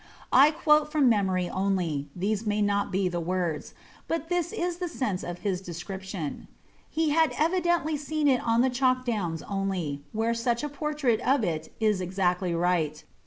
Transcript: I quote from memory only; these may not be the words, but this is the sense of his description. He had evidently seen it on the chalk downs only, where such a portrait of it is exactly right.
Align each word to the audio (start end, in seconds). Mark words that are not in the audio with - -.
I 0.33 0.49
quote 0.49 0.91
from 0.91 1.09
memory 1.09 1.47
only; 1.47 2.07
these 2.15 2.43
may 2.43 2.59
not 2.59 2.91
be 2.91 3.07
the 3.07 3.19
words, 3.19 3.75
but 4.07 4.29
this 4.29 4.51
is 4.51 4.77
the 4.77 4.87
sense 4.89 5.21
of 5.21 5.41
his 5.41 5.61
description. 5.61 6.47
He 6.89 7.11
had 7.11 7.35
evidently 7.37 7.97
seen 7.97 8.27
it 8.27 8.41
on 8.41 8.61
the 8.61 8.71
chalk 8.71 9.05
downs 9.05 9.43
only, 9.43 10.01
where 10.11 10.33
such 10.33 10.63
a 10.63 10.69
portrait 10.69 11.19
of 11.21 11.43
it 11.43 11.71
is 11.79 12.01
exactly 12.01 12.55
right. 12.55 13.03